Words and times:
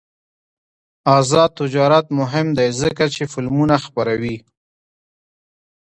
آزاد 1.17 1.49
تجارت 1.59 2.05
مهم 2.19 2.47
دی 2.57 2.69
ځکه 2.81 3.03
چې 3.15 3.23
فلمونه 3.33 3.75
خپروي. 3.85 4.37